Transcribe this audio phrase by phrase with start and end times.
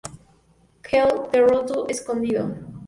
[0.81, 2.51] Cale, "The Road To Escondido".